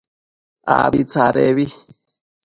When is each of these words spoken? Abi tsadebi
Abi 0.77 1.01
tsadebi 1.09 1.65